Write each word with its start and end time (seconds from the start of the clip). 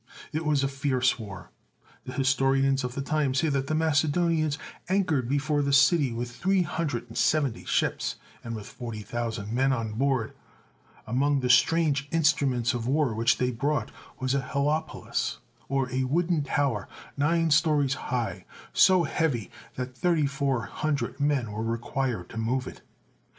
It 0.33 0.45
was 0.47 0.63
a 0.63 0.67
fierce 0.67 1.19
war. 1.19 1.51
The 2.05 2.13
historians 2.13 2.83
of 2.83 2.95
the 2.95 3.03
time 3.03 3.35
say 3.35 3.49
that 3.49 3.67
the 3.67 3.75
Macedonians 3.75 4.57
anchored 4.89 5.29
before 5.29 5.61
the 5.61 5.71
city 5.71 6.11
with 6.11 6.31
three 6.35 6.63
hundred 6.63 7.05
and 7.07 7.15
seventy 7.15 7.65
ships, 7.65 8.15
and 8.43 8.55
with 8.55 8.65
forty 8.65 9.03
thousand 9.03 9.53
men 9.53 9.71
on 9.71 9.91
board. 9.93 10.33
Among 11.05 11.41
the 11.41 11.51
strange 11.51 12.07
instruments 12.09 12.73
of 12.73 12.87
war 12.87 13.13
which 13.13 13.37
they 13.37 13.51
brought 13.51 13.91
was 14.19 14.33
a 14.33 14.41
helopolis, 14.41 15.37
or 15.69 15.87
a 15.91 16.05
wooden 16.05 16.41
tower 16.45 16.89
nine 17.15 17.51
stories 17.51 17.93
high, 18.09 18.45
so 18.73 19.03
heavy 19.03 19.51
that 19.75 19.95
3400 19.95 21.19
men 21.19 21.51
were 21.51 21.61
required 21.61 22.27
to 22.29 22.37
move 22.37 22.65
it. 22.65 22.81